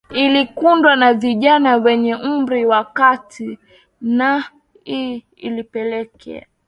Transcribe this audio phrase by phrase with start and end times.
[0.09, 3.59] kiliundwa na vijana wenye umri wa kati
[4.01, 4.51] nah
[4.87, 6.45] ii ilipelekea